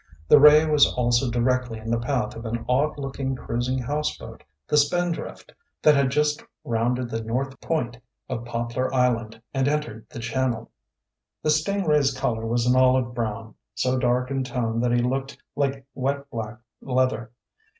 [0.27, 4.75] The ray was also directly in the path of an odd looking cruising houseboat, the
[4.75, 10.71] Spindrift, that had just rounded the north point of Poplar Island and entered the channel.
[11.43, 15.37] The sting ray's color was an olive brown, so dark in tone that he looked
[15.55, 17.29] like wet black leather.